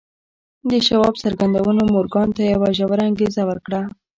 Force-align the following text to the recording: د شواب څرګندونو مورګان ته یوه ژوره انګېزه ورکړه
د 0.69 0.71
شواب 0.87 1.15
څرګندونو 1.23 1.81
مورګان 1.93 2.29
ته 2.35 2.41
یوه 2.53 2.69
ژوره 2.77 3.03
انګېزه 3.09 3.41
ورکړه 3.49 3.81